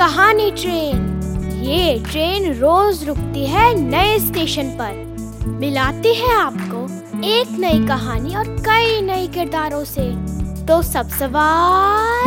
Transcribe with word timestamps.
पुरानी 0.00 0.50
ट्रेन। 0.50 0.96
ये 1.64 2.04
ट्रेन 2.10 2.54
रोज 2.54 3.04
रुकती 3.04 3.46
है 3.46 3.74
नए 3.74 4.18
स्टेशन 4.18 4.70
पर। 4.70 4.92
मिलाती 5.46 6.14
है 6.14 6.34
आपको 6.34 6.84
एक 7.24 7.50
नई 7.50 7.86
कहानी 7.86 8.34
और 8.34 8.44
कई 8.48 9.00
नए 9.00 9.26
किरदारों 9.26 9.84
से। 9.84 10.10
तो 10.66 10.82
सब 10.82 11.08
सवार। 11.08 12.26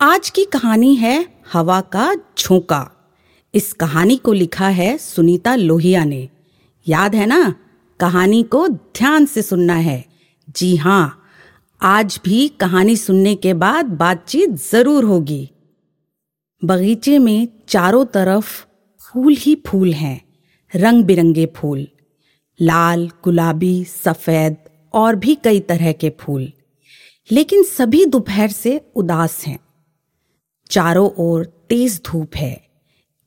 आज 0.00 0.30
की 0.30 0.44
कहानी 0.44 0.94
है 0.94 1.28
हवा 1.52 1.80
का 1.80 2.14
झोंका। 2.14 3.12
इस 3.54 3.72
कहानी 3.72 4.16
को 4.16 4.32
लिखा 4.32 4.68
है 4.68 4.98
सुनीता 4.98 5.54
लोहिया 5.54 6.04
ने। 6.04 6.28
याद 6.88 7.14
है 7.14 7.26
ना? 7.26 7.54
कहानी 8.02 8.42
को 8.42 8.68
ध्यान 8.68 9.26
से 9.26 9.42
सुनना 9.42 9.74
है। 9.74 10.04
जी 10.56 10.76
हाँ 10.76 11.22
आज 11.82 12.20
भी 12.24 12.48
कहानी 12.48 12.96
सुनने 12.96 13.34
के 13.34 13.54
बाद 13.54 13.86
बातचीत 13.86 14.50
ज़रूर 14.50 15.04
होगी। 15.04 15.50
बगीचे 16.64 17.18
में 17.18 17.48
चारों 17.68 18.04
तरफ़ 18.04 18.64
फूल 19.00 19.36
ही 19.38 19.62
फूल 19.66 19.92
हैं 19.92 20.24
रंग 20.76 21.04
बिरंगे 21.04 21.46
फूल, 21.56 21.88
लाल, 22.60 23.10
गुलाबी, 23.24 23.84
सफ़ेद 23.84 24.56
और 24.94 25.16
भी 25.16 25.34
कई 25.34 25.60
तरह 25.60 25.92
के 25.92 26.12
फूल। 26.20 26.52
लेकिन 27.32 27.62
सभी 27.62 28.06
दोपहर 28.06 28.50
से 28.50 28.80
उदास 28.96 29.46
हैं। 29.46 29.58
चारों 30.70 31.10
ओर 31.18 31.44
तेज 31.44 32.00
धूप 32.06 32.36
है। 32.36 32.66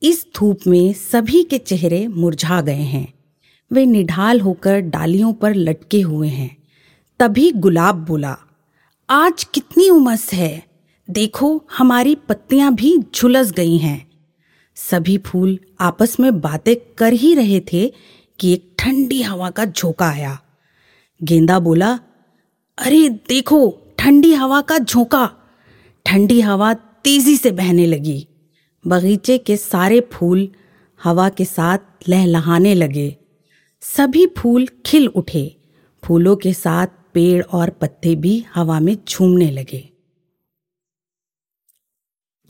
इस 0.02 0.26
धूप 0.36 0.58
में 0.66 0.92
सभी 0.92 1.42
के 1.42 1.58
चेहरे 1.58 2.08
मुरझा 2.08 2.60
गए 2.60 2.88
हैं। 2.94 3.15
वे 3.72 3.86
निढाल 3.86 4.40
होकर 4.40 4.80
डालियों 4.80 5.32
पर 5.32 5.54
लटके 5.54 6.00
हुए 6.00 6.28
हैं। 6.28 6.56
तभी 7.18 7.52
गुलाब 7.52 7.94
बोला, 7.94 8.36
आज 9.10 9.44
कितनी 9.44 9.90
उमस 9.90 10.32
है। 10.32 10.66
देखो, 11.10 11.64
हमारी 11.78 12.14
पत्तियाँ 12.14 12.74
भी 12.74 12.98
झुलस 13.14 13.52
गई 13.52 13.76
हैं। 13.76 14.10
सभी 14.74 15.18
फूल 15.18 15.58
आपस 15.80 16.20
में 16.20 16.40
बातें 16.40 16.94
कर 16.98 17.12
ही 17.12 17.34
रहे 17.34 17.60
थे 17.60 17.92
कि 18.40 18.52
एक 18.52 18.74
ठंडी 18.78 19.22
हवा 19.22 19.50
का 19.50 19.64
झोंका 19.64 20.08
आया। 20.08 20.40
गेंदा 21.22 21.58
बोला, 21.58 21.98
अरे 22.78 23.08
देखो, 23.08 23.78
ठंडी 23.98 24.32
हवा 24.32 24.60
का 24.60 24.78
झोंका। 24.78 25.30
ठंडी 26.06 26.40
हवा 26.40 26.74
तेज़ी 26.74 27.36
से 27.36 27.50
बहने 27.50 27.86
लगी। 27.86 28.28
बगीचे 28.86 29.38
के 29.38 29.56
सारे 29.56 30.08
फूल 30.12 30.48
हवा 31.04 31.28
के 31.28 31.44
साथ 31.44 31.78
लहलहाने 32.08 32.74
लगे। 32.74 33.16
सभी 33.94 34.26
फूल 34.26 34.68
खिल 34.86 35.08
उठे। 35.08 35.56
फूलों 36.04 36.36
के 36.36 36.52
साथ 36.52 36.86
पेड़ 37.14 37.44
और 37.44 37.70
पत्ते 37.70 38.14
भी 38.14 38.44
हवा 38.54 38.80
में 38.80 38.98
झूमने 39.08 39.50
लगे। 39.50 39.92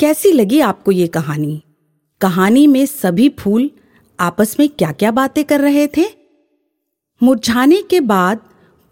कैसी 0.00 0.32
लगी 0.32 0.60
आपको 0.60 0.92
ये 0.92 1.06
कहानी? 1.06 1.62
कहानी 2.20 2.66
में 2.66 2.86
सभी 2.86 3.28
फूल 3.28 3.70
आपस 4.20 4.56
में 4.60 4.68
क्या 4.68 4.92
क्या 4.92 5.10
बातें 5.10 5.44
कर 5.44 5.60
रहे 5.60 5.86
थे? 5.86 6.04
मुरझाने 7.22 7.82
के 7.82 8.00
बाद 8.00 8.38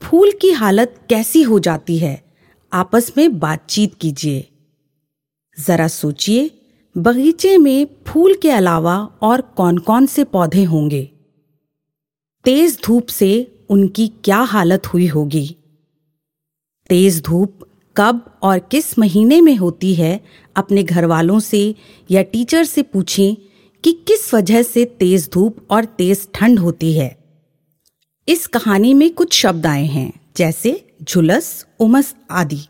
फूल 0.02 0.32
की 0.40 0.50
हालत 0.50 1.06
कैसी 1.10 1.42
हो 1.42 1.58
जाती 1.58 1.98
है? 1.98 2.24
आपस 2.72 3.12
में 3.16 3.38
बातचीत 3.38 3.94
कीजिए। 3.94 4.48
जरा 5.60 5.88
सोचिए, 5.88 6.50
बगीचे 6.98 7.58
में 7.58 7.86
फूल 8.06 8.34
के 8.34 8.50
अलावा 8.50 9.18
और 9.22 9.40
कौन 9.40 9.78
कौन 9.78 10.06
से 10.06 10.24
पौधे 10.24 10.64
होंगे? 10.64 11.10
तेज 12.44 12.80
धूप 12.84 13.06
से 13.06 13.58
उनकी 13.70 14.08
क्या 14.08 14.36
हालत 14.36 14.86
हुई 14.86 15.06
होगी? 15.06 15.56
तेज 16.88 17.22
धूप 17.22 17.58
कब 17.96 18.38
और 18.42 18.58
किस 18.58 18.98
महीने 18.98 19.40
में 19.40 19.56
होती 19.56 19.94
है? 19.94 20.24
अपने 20.56 20.82
घर 20.82 21.04
वालों 21.04 21.40
से 21.40 21.74
या 22.10 22.22
टीचर 22.22 22.64
से 22.64 22.82
पूछें 22.82 23.36
कि 23.84 23.92
किस 23.92 24.34
वजह 24.34 24.62
से 24.62 24.84
तेज 24.84 25.30
धूप 25.32 25.66
और 25.70 25.84
तेज 25.84 26.28
ठंड 26.34 26.58
होती 26.58 26.92
है। 26.92 27.24
इस 28.28 28.46
कहानी 28.46 28.94
में 28.94 29.14
कुछ 29.14 29.32
शब्द 29.32 29.66
आए 29.66 29.84
हैं, 29.84 30.12
जैसे 30.36 30.94
झुलस, 31.02 31.66
उमस 31.80 32.14
आदि। 32.30 32.60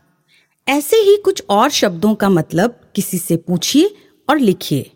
ऐसे 0.67 0.95
ही 0.95 1.17
कुछ 1.17 1.43
और 1.49 1.69
शब्दों 1.69 2.15
का 2.15 2.29
मतलब 2.29 2.81
किसी 2.95 3.17
से 3.17 3.37
पूछिए 3.37 3.95
और 4.29 4.39
लिखिए। 4.39 4.91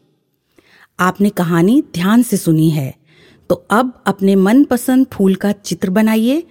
आपने 0.99 1.29
कहानी 1.29 1.83
ध्यान 1.93 2.23
से 2.23 2.37
सुनी 2.37 2.69
है। 2.69 2.98
तो 3.49 3.55
अब 3.71 4.03
अपने 4.07 4.35
मनपसंद 4.35 5.05
फूल 5.13 5.35
का 5.35 5.51
चित्र 5.51 5.89
बनाइए 5.89 6.43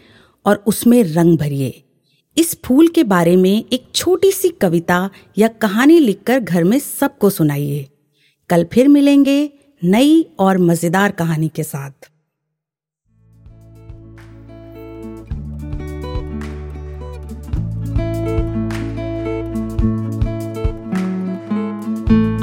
और 0.46 0.62
उसमें 0.66 1.02
रंग 1.04 1.38
भरिए। 1.38 1.82
इस 2.36 2.56
फूल 2.64 2.88
के 2.88 3.04
बारे 3.04 3.36
में 3.36 3.64
एक 3.72 3.84
छोटी 3.94 4.32
सी 4.32 4.48
कविता 4.48 4.98
या 5.38 5.48
कहानी 5.48 5.98
लिखकर 5.98 6.40
घर 6.40 6.64
में 6.64 6.78
सबको 6.78 7.30
सुनाइए। 7.30 7.88
कल 8.50 8.64
फिर 8.72 8.88
मिलेंगे 8.88 9.38
नई 9.82 10.22
और 10.38 10.58
मज़ेदार 10.58 11.10
कहानी 11.10 11.48
के 11.48 11.62
साथ। 11.62 12.10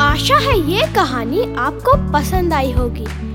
आशा 0.01 0.37
है 0.39 0.59
ये 0.71 0.93
कहानी 0.95 1.41
आपको 1.55 1.97
पसंद 2.13 2.53
आई 2.53 2.71
होगी। 2.71 3.34